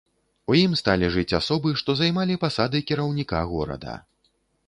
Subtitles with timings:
[0.51, 3.93] У ім сталі жыць асобы, што займалі пасады кіраўніка горада.